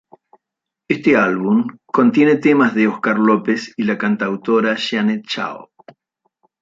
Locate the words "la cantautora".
3.83-4.73